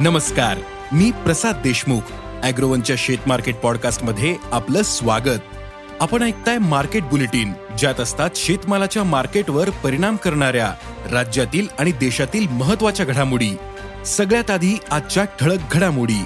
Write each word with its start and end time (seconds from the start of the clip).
नमस्कार 0.00 0.58
मी 0.92 1.10
प्रसाद 1.10 1.56
देशमुख 1.56 2.00
अॅग्रोवनच्या 2.42 2.96
शेत 2.98 3.18
मार्केट 3.26 3.56
पॉडकास्टमध्ये 3.56 4.36
आपलं 4.52 4.82
स्वागत. 4.82 5.40
आपण 6.00 6.22
ऐकताय 6.22 6.58
मार्केट 6.58 7.02
बुलेटिन 7.02 7.52
ज्यात 7.78 8.00
असतात 8.00 8.30
शेतमालाच्या 8.34 9.04
मार्केटवर 9.04 9.70
परिणाम 9.70 10.16
करणाऱ्या 10.16 10.74
राज्यातील 11.12 11.66
आणि 11.78 11.92
देशातील 11.92 12.48
महत्त्वाच्या 12.48 13.06
घडामोडी. 13.06 13.50
सगळ्यात 14.06 14.50
आधी 14.50 14.78
आजच्या 14.90 15.24
ठळक 15.24 15.58
घडामोडी. 15.72 16.24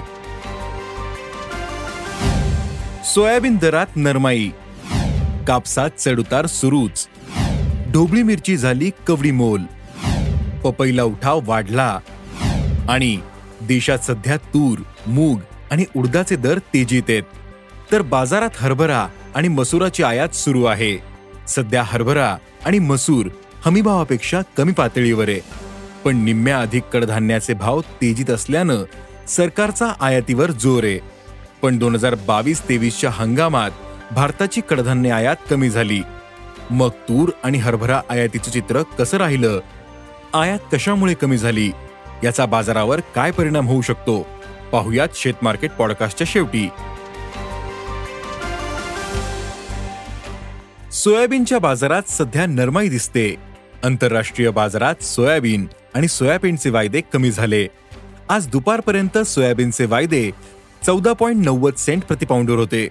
सोयाबीन 3.13 3.55
दरात 3.55 3.87
नरमाई. 3.95 4.49
कापसात 5.47 5.89
चढउतार 5.99 6.45
सुरूच. 6.45 7.07
ढोबळी 7.91 8.23
मिरची 8.23 8.57
झाली 8.57 8.91
कवडी 9.07 9.31
मोल. 9.31 9.61
पपईला 10.63 11.03
उठाव 11.03 11.39
वाढला. 11.43 11.99
आणि 12.89 13.17
देशात 13.67 13.99
सध्या 13.99 14.37
तूर 14.37 14.79
मूग 15.07 15.39
आणि 15.71 15.85
उडदाचे 15.95 16.35
दर 16.35 16.57
तेजीत 16.57 17.03
आहेत. 17.09 17.23
तर 17.91 18.01
बाजारात 18.01 18.49
हरभरा 18.55 19.07
आणि 19.35 19.47
मसुराची 19.47 20.03
आयात 20.03 20.29
सुरू 20.29 20.63
आहे. 20.63 20.97
सध्या 21.47 21.83
हरभरा 21.85 22.37
आणि 22.65 22.79
मसूर 22.79 23.25
हमीभावापेक्षा 23.65 24.41
कमी 24.57 24.71
पातळीवर 24.71 25.29
आहे. 25.29 25.39
पण 26.05 26.17
निम्म्या 26.17 26.59
अधिक 26.59 26.83
कडधान्याचे 26.83 27.53
भाव 27.53 27.81
तेजीत 27.81 28.29
असल्यानं 28.29 28.83
सरकारचा 29.27 29.93
आयातीवर 29.99 30.51
जोर 30.51 30.83
आहे. 30.83 30.99
पण 31.61 31.77
दोन 31.77 31.95
हजार 31.95 32.15
बावीस 32.15 32.69
तेवीसच्या 32.69 33.09
हंगामात 33.09 33.71
भारताची 34.11 34.61
कडधान्य 34.69 35.11
आयात 35.11 35.35
कमी 35.49 35.69
झाली. 35.69 36.01
मग 36.69 36.89
तूर 36.89 37.31
आणि 37.43 37.57
हरभरा 37.57 38.01
आयातीचं 38.09 38.51
चित्र 38.51 38.81
कसं 38.81 39.17
राहिलं? 39.17 39.59
आयात 40.33 40.59
कशामुळे 40.73 41.13
कमी 41.13 41.37
झाली? 41.37 41.71
याचा 42.23 42.45
बाजारावर 42.45 42.99
काय 43.15 43.31
परिणाम 43.31 43.67
होऊ 43.67 43.81
शकतो? 43.81 44.27
पाहुयात 44.71 45.07
शेत 45.15 45.33
मार्केट 45.41 45.71
पॉडकास्टच्या 45.71 46.27
शेवटी. 46.31 46.69
सोयाबीनच्या 50.91 51.59
बाजारात 51.59 52.03
सध्या 52.09 52.45
नरमाई 52.45 52.89
दिसते. 52.89 53.35
आंतरराष्ट्रीय 53.83 54.49
बाजारात 54.49 55.03
सोयाबीन 55.03 55.67
आणि 55.93 56.07
सोयाबीनचे 56.07 56.69
वायदे 56.69 57.01
कमी 57.13 57.31
झाले. 57.31 57.67
आज 58.29 58.47
दुपारपर्यंत 58.47 59.17
सोयाबीनचे 59.17 59.85
वायदे 59.85 60.31
चौदा 60.85 61.13
पॉईंट 61.13 61.45
नव्वद 61.45 61.73
सेंट 61.73 62.03
प्रतिपाऊंडवर 62.03 62.57
होते. 62.57 62.87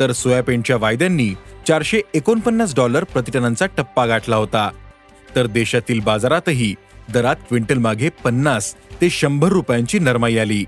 तर 0.00 0.12
सोयाबीनच्या 0.12 0.76
वायद्यांनी 0.76 1.34
चारशे 1.68 2.00
एकोणपन्नास 2.14 2.74
डॉलर 2.74 3.04
प्रतिटनांचा 3.04 3.66
टप्पा 3.66 4.06
गाठला 4.06 4.36
होता. 4.36 4.70
तर 5.36 5.46
देशातील 5.46 6.00
बाजारातही 6.00 6.74
दरात 7.12 7.36
क्विंटल 7.48 7.78
मागे 7.78 8.08
पन्नास 8.08 8.74
ते 9.00 9.10
शंभर 9.10 9.48
रुपयांची 9.48 9.98
नरमाई 9.98 10.38
आली. 10.38 10.64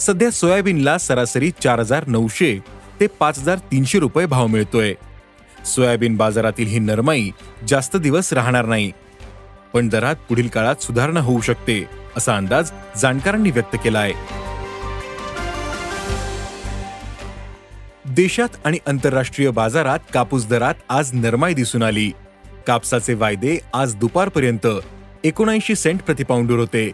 सध्या 0.00 0.30
सोयाबीनला 0.30 0.98
सरासरी 0.98 1.50
चार 1.50 1.80
हजार 1.80 2.06
नऊशे 2.06 2.58
ते 3.00 3.06
पाच 3.06 3.38
हजार 3.38 3.58
तीनशे 3.58 3.98
रुपये 3.98 4.26
भाव 4.26 4.46
मिळतोय. 4.46 4.94
सोयाबीन 5.66 6.16
बाजारातील 6.16 6.66
ही 6.66 6.78
नरमाई 6.78 7.30
जास्त 7.68 7.96
दिवस 7.96 8.32
राहणार 8.32 8.66
नाही. 8.66 8.92
पण 9.72 9.88
दरात 9.88 10.16
पुढील 10.28 10.48
काळात 10.48 10.82
सुधारणा 10.82 11.20
होऊ 11.20 11.40
शकते 11.40 11.84
असा 12.16 12.36
अंदाज 12.36 12.70
जाणकारांनी 12.96 13.50
व्यक्त 13.50 13.76
केलाय. 13.84 14.12
देशात 18.06 18.48
आणि 18.64 18.78
आंतरराष्ट्रीय 18.86 19.50
बाजारात 19.50 19.98
कापूस 20.12 20.46
दरात 20.46 20.74
आज 20.88 21.10
नरमाई 21.12 21.54
दिसून 21.54 21.82
आली. 21.82 22.12
कापसाचे 22.66 23.14
वायदे 23.14 23.58
आज 23.74 23.94
दुपारपर्यंत 23.94 24.66
एकोणऐंशी 25.24 25.74
सेंट 25.74 26.02
प्रतिपाऊंडवर 26.02 26.58
होते. 26.58 26.90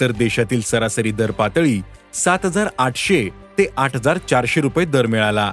तर 0.00 0.10
देशातील 0.10 0.60
सरासरी 0.60 1.10
दर 1.10 1.30
पातळी 1.30 1.80
सात 2.14 2.38
हजार 2.44 2.68
आठशे 2.78 3.28
ते 3.58 3.66
आठ 3.76 3.96
हजार 3.96 4.18
चारशे 4.18 4.60
रुपये 4.60 4.84
दर 4.84 5.06
मिळाला. 5.06 5.52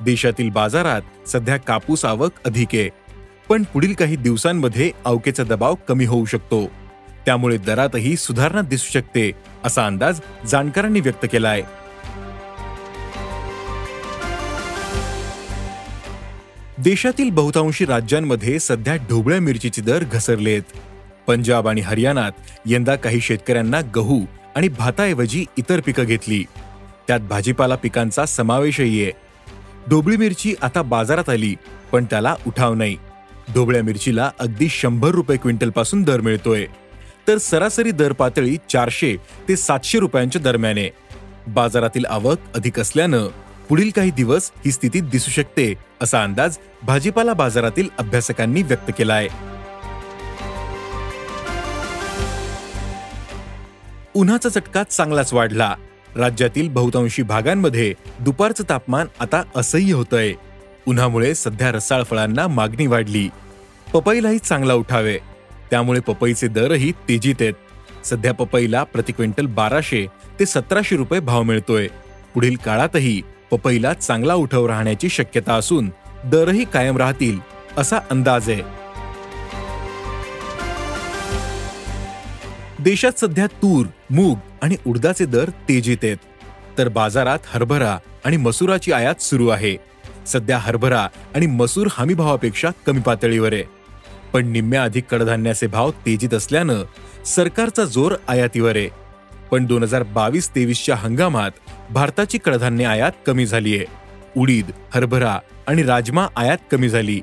देशातील 0.00 0.50
बाजारात 0.50 1.28
सध्या 1.28 1.56
कापूस 1.56 2.04
आवक 2.04 2.32
अधिक 2.46 2.68
आहे. 2.72 2.88
पण 3.48 3.62
पुढील 3.62 3.92
काही 3.92 4.16
दिवसांमध्ये 4.16 4.90
अवकेचा 5.04 5.42
दबाव 5.42 5.74
कमी 5.88 6.04
होऊ 6.04 6.24
शकतो. 6.24 6.66
त्यामुळे 7.26 7.56
दरातही 7.56 8.16
सुधारणा 8.16 8.60
दिसू 8.60 8.90
शकते 8.92 9.32
असा 9.64 9.86
अंदाज 9.86 10.20
जाणकारांनी 10.46 11.00
व्यक्त 11.00 11.26
केलाय. 11.32 11.62
देशातील 16.78 17.30
बहुतांशी 17.30 17.84
राज्यांमध्ये 17.84 18.58
सध्या 18.58 18.96
ढोबळ्या 18.96 19.40
मिरचीचे 19.40 19.82
दर 19.82 20.04
घसरलेत. 20.04 20.62
पंजाब 21.26 21.68
आणि 21.68 21.80
हरियाणात 21.80 22.32
यंदा 22.66 22.94
काही 22.96 23.20
शेतकऱ्यांना 23.20 23.80
गहू 23.96 24.20
आणि 24.56 24.68
भाताऐवजी 24.68 25.44
इतर 25.58 25.80
पिकं 25.80 26.04
घेतली. 26.04 26.42
त्यात 27.08 27.20
भाजीपाला 27.20 27.76
पिकांचा 27.76 28.24
समावेशही 28.26 29.02
आहे. 29.02 29.12
ढोबळी 29.88 30.16
मिरची 30.16 30.54
आता 30.62 30.82
बाजारात 30.82 31.28
आली 31.28 31.54
पण 31.92 32.04
त्याला 32.04 32.34
उठाव 32.46 32.74
नाही. 32.74 32.96
ढोबळ्या 33.54 33.82
मिरचीला 33.82 34.30
अगदी 34.40 34.68
शंभर 34.68 35.10
रुपये 35.10 35.36
क्विंटलपासून 35.36 36.02
दर 36.02 36.20
मिळतोय. 36.20 36.66
तर 37.28 37.38
सरासरी 37.38 37.90
दर 37.90 38.12
पातळी 38.12 38.56
चारशे 38.70 39.16
ते 39.48 39.56
सातशे 39.56 39.98
रुपयांच्या 39.98 40.40
दरम्यान. 40.42 40.78
आहे 40.78 40.90
बाजारातील 41.46 42.04
आवक 42.06 42.38
अधिक 42.54 42.78
असल्यानं 42.80 43.26
पुढील 43.68 43.90
काही 43.90 44.10
दिवस 44.10 44.50
ही 44.64 44.72
स्थिती 44.72 45.00
दिसू 45.00 45.30
शकते 45.30 45.72
असा 46.02 46.22
अंदाज 46.22 46.56
भाजीपाला 46.82 47.32
बाजारातील 47.32 47.88
अभ्यासकांनी 47.98 48.62
व्यक्त 48.62 48.90
केला 48.98 49.14
आहे 49.14 49.28
उन्हाचा 54.16 54.48
चटका 54.48 54.82
चांगलाच 54.82 55.32
वाढला. 55.32 55.74
राज्यातील 56.16 56.68
बहुतांशी 56.68 57.22
भागांमध्ये 57.22 57.94
दुपारचं 58.20 58.64
तापमान 58.68 59.06
आता 59.20 59.42
असह्य 59.56 59.94
होतंय. 59.94 60.32
उन्हामुळे 60.86 61.34
सध्या 61.34 61.72
रसाळ 61.72 62.02
फळांना 62.02 62.46
मागणी 62.46 62.86
वाढली. 62.86 63.28
पपईलाही 63.92 64.38
चांगला 64.38 64.74
उठावे. 64.74 65.18
त्यामुळे 65.70 66.00
पपईचे 66.00 66.48
दरही 66.48 66.92
तेजीत 66.92 67.34
आहेत. 67.40 67.52
सध्या 68.06 68.34
पपईला 68.34 68.82
प्रति 68.82 69.12
क्विंटल 69.12 69.46
बाराशे 69.46 70.06
ते 70.40 70.46
सतराशे 70.46 70.96
रुपये 70.96 71.20
भाव 71.20 71.42
मिळतोय. 71.42 71.88
पुढील 72.34 72.56
काळातही 72.56 73.22
पपईला 73.50 73.92
चांगला 73.92 74.34
उठव 74.34 74.66
राहण्याची 74.66 75.08
शक्यता 75.08 75.54
असून 75.54 75.90
दरही 76.24 76.64
कायम 76.64 76.96
राहतील 76.96 77.38
असा 77.78 77.96
अंदाज 78.10 78.50
आहे. 78.50 78.83
देशात 82.84 83.12
सध्या 83.20 83.46
तूर 83.46 83.86
मूग 84.10 84.38
आणि 84.62 84.76
उडदाचे 84.86 85.24
दर 85.26 85.48
तेजीत 85.48 85.96
आहेत. 86.02 86.16
तर 86.78 86.88
बाजारात 86.88 87.38
हरभरा 87.46 87.98
आणि 88.24 88.36
मसुराची 88.36 88.92
आयात 88.92 89.22
सुरू 89.22 89.48
आहे. 89.48 89.76
सध्या 90.26 90.58
हरभरा 90.58 91.08
आणि 91.34 91.46
मसूर 91.46 91.86
हमीभावापेक्षा 91.90 92.68
कमी 92.86 93.00
पातळीवर 93.00 93.52
आहे. 93.52 93.62
पण 94.32 94.46
निम्म्या 94.46 94.84
अधिक 94.84 95.04
कडधान्याचे 95.10 95.66
भाव 95.66 95.90
तेजीत 95.90 96.34
असल्यानं 96.34 96.82
सरकारचा 97.26 97.84
जोर 97.84 98.14
आयातीवर 98.28 98.76
आहे. 98.76 98.88
पण 99.50 99.66
दोन 99.66 99.82
हजार 99.82 100.02
बावीस 100.02 100.50
तेवीसच्या 100.50 100.96
हंगामात 100.96 101.50
भारताची 101.90 102.38
कडधान्य 102.38 102.84
आयात 102.84 103.12
कमी 103.26 103.46
झाली 103.46 103.76
आहे. 103.76 103.84
उडीद 104.36 104.70
हरभरा 104.94 105.38
आणि 105.66 105.82
राजमा 105.82 106.26
आयात 106.36 106.58
कमी 106.72 106.88
झाली. 106.88 107.20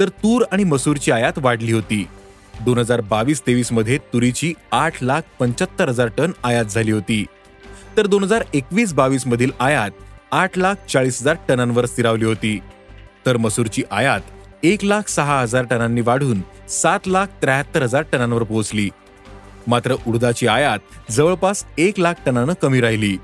तर 0.00 0.08
तूर 0.08 0.44
आणि 0.52 0.64
मसूरची 0.64 1.10
आयात 1.10 1.32
वाढली 1.36 1.72
होती. 1.72 2.06
दोन 2.64 2.78
हजार 2.78 3.00
बावीस 3.00 3.40
तेवीसमध्ये 3.46 3.98
तुरीची 4.12 4.52
आठ 4.72 5.02
लाख 5.02 5.22
पंच्याहत्तर 5.38 5.88
हजार 5.88 6.08
टन 6.18 6.32
आयात 6.44 6.64
झाली 6.64 6.90
होती. 6.90 7.24
तर 7.96 8.06
दोन 8.06 8.24
हजार 8.24 8.44
एकवीस 8.54 8.92
बावीस 8.92 9.26
मधील 9.26 9.50
आयात 9.60 9.90
आठ 10.32 10.58
लाख 10.58 10.74
चाळीस 10.88 11.20
हजार 11.20 11.36
टनांवर 11.48 11.86
स्थिरावली 11.86 12.24
होती. 12.24 12.58
तर 13.26 13.36
मसूरची 13.36 13.82
आयात 13.90 14.20
एक 14.62 14.84
लाख 14.84 15.08
सहा 15.08 15.40
हजार 15.40 15.64
टनांनी 15.64 16.00
वाढून 16.00 16.40
सात 16.68 17.06
लाख 17.06 17.26
त्र्याहत्तर 17.42 17.82
हजार 17.82 18.02
टनांवर 18.12 18.42
पोहोचली. 18.42 18.88
मात्र 19.66 19.94
उडदाची 20.06 20.46
आयात 20.46 21.12
जवळपास 21.12 21.64
एक 21.78 22.00
लाख 22.00 22.14
टनानं 22.26 22.52
कमी 22.62 22.80
राहिली. 22.80 23.16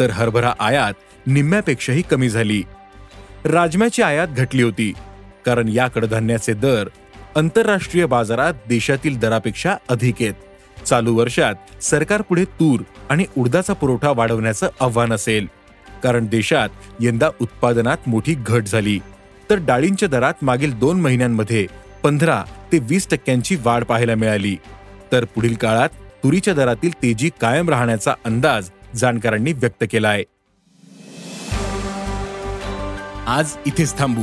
तर 0.00 0.10
हरभरा 0.10 0.52
आयात 0.60 0.94
निम्म्यापेक्षाही 1.26 2.02
कमी 2.02 2.28
झाली. 2.28 2.62
राजम्याची 3.44 4.02
आयात 4.02 4.28
घटली 4.28 4.62
होती 4.62 4.92
कारण 5.46 5.68
या 5.68 5.88
कडधान्याचे 5.88 6.52
दर 6.52 6.88
आंतरराष्ट्रीय 7.36 8.06
बाजारात 8.06 8.54
देशातील 8.68 9.18
दरापेक्षा 9.18 9.74
अधिक 9.88 10.14
आहेत. 10.20 10.34
चालू 10.86 11.14
वर्षात 11.14 11.82
सरकारपुढे 11.82 12.44
तूर 12.44 12.80
आणि 13.10 13.24
उडदाचा 13.38 13.72
पुरवठा 13.72 14.10
वाढवण्याचं 14.10 14.68
आव्हान 14.80 15.12
असेल. 15.12 15.46
कारण 16.02 16.26
देशात 16.26 16.68
यंदा 17.00 17.28
उत्पादनात 17.40 18.08
मोठी 18.08 18.34
घट 18.34 18.62
झाली. 18.62 18.98
तर 19.50 19.58
डाळींच्या 19.58 20.08
दरात 20.08 20.44
मागील 20.44 20.72
दोन 20.78 21.00
महिन्यांमध्ये 21.00 21.66
पंधरा 22.02 22.42
ते 22.72 22.78
वीस 22.78 23.08
टक्क्यांची 23.10 23.56
वाढ 23.64 23.84
पाहायला 23.84 24.14
मिळाली. 24.14 24.56
तर 25.12 25.24
पुढील 25.24 25.54
काळात 25.54 25.88
तुरीच्या 26.24 26.54
दरातील 26.54 26.92
तेजी 27.02 27.30
कायम 27.40 27.68
राहण्याचा 27.68 28.14
अंदाज 28.24 28.70
जाणकारांनी 28.94 29.52
व्यक्त 29.52 29.84
केला 29.90 30.08
आहे 30.08 30.24
आज 33.26 33.56
इथेच 33.66 33.98
थांबू. 33.98 34.22